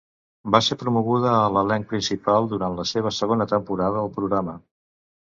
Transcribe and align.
Va 0.53 0.59
ser 0.67 0.75
promoguda 0.83 1.33
a 1.41 1.49
l'elenc 1.57 1.85
principal 1.91 2.49
durant 2.53 2.77
la 2.79 2.85
seva 2.93 3.11
segona 3.17 3.47
temporada 3.51 4.01
al 4.05 4.09
programa. 4.17 4.57